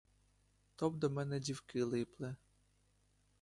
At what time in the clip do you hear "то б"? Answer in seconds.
0.75-0.95